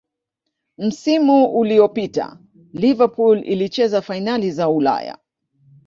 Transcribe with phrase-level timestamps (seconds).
[0.77, 2.37] msimu uliyopita
[2.73, 5.17] liverpool ilicheza fainali za ulaya